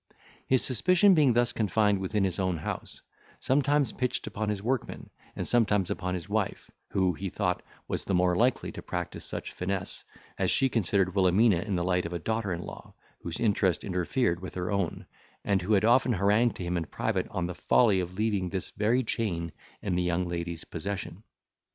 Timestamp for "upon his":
4.25-4.63, 5.91-6.27